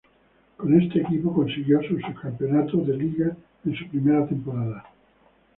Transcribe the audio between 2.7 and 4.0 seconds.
de Liga en su